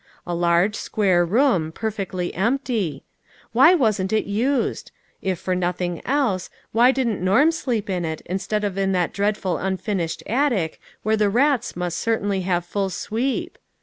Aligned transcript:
A 0.25 0.33
large 0.33 0.73
square 0.75 1.23
room, 1.23 1.71
perfectly 1.71 2.33
empty. 2.33 3.03
Why 3.51 3.75
wasn't 3.75 4.11
it 4.11 4.25
used? 4.25 4.91
If 5.21 5.37
for 5.37 5.53
nothing 5.53 6.01
else, 6.07 6.49
why 6.71 6.91
didn't 6.91 7.21
Norm 7.23 7.51
sleep 7.51 7.87
in 7.87 8.03
it, 8.03 8.21
instead 8.25 8.63
of 8.63 8.79
in 8.79 8.93
that 8.93 9.13
dreadful 9.13 9.57
unfinished 9.57 10.23
attic 10.25 10.81
where 11.03 11.17
the 11.17 11.29
rats 11.29 11.75
must 11.75 11.99
certainly 11.99 12.41
have 12.41 12.65
full 12.65 12.89
sweep? 12.89 13.59